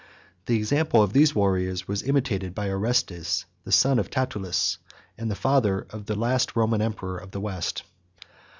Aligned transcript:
The 0.47 0.55
example 0.57 1.03
of 1.03 1.13
these 1.13 1.35
warriors 1.35 1.87
was 1.87 2.01
imitated 2.01 2.55
by 2.55 2.69
Orestes, 2.71 3.45
118 3.65 3.65
the 3.65 3.71
son 3.71 3.99
of 3.99 4.09
Tatullus, 4.09 4.77
and 5.15 5.29
the 5.29 5.35
father 5.35 5.85
of 5.91 6.07
the 6.07 6.15
last 6.15 6.55
Roman 6.55 6.81
emperor 6.81 7.19
of 7.19 7.29
the 7.29 7.39
West. 7.39 7.83